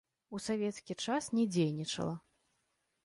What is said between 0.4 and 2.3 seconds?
савецкі час не дзейнічала.